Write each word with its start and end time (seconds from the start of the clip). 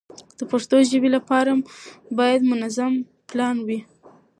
د 0.37 0.39
پښتو 0.51 0.75
ژبې 0.91 1.09
لپاره 1.17 1.51
باید 2.17 2.41
منظم 2.51 2.93
پلان 3.29 3.55
وي. 3.67 3.79